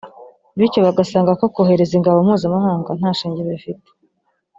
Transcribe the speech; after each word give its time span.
bityo 0.57 0.79
bagasanga 0.85 1.31
ko 1.39 1.45
kohereza 1.55 1.93
ingabo 1.97 2.17
mpuzamahanga 2.25 2.89
nta 2.99 3.11
shingiro 3.19 3.47
bifite 3.55 3.87